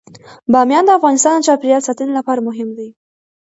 بامیان 0.51 0.83
د 0.85 0.89
افغانستان 0.99 1.35
د 1.37 1.45
چاپیریال 1.47 1.81
ساتنې 1.87 2.13
لپاره 2.19 2.45
مهم 2.47 2.69
دي. 2.77 2.89